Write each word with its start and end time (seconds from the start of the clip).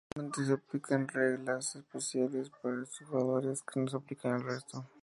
Usualmente 0.15 0.43
se 0.47 0.53
aplican 0.53 1.07
reglas 1.07 1.75
especiales 1.75 2.49
para 2.49 2.81
estos 2.81 3.07
jugadores 3.07 3.61
que 3.61 3.79
no 3.81 3.87
se 3.87 3.97
aplican 3.97 4.33
al 4.33 4.43
resto. 4.43 4.83